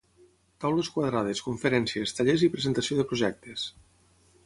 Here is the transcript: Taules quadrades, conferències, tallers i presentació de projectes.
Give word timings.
Taules 0.63 0.89
quadrades, 0.95 1.43
conferències, 1.49 2.17
tallers 2.21 2.49
i 2.49 2.53
presentació 2.57 3.01
de 3.01 3.09
projectes. 3.15 3.73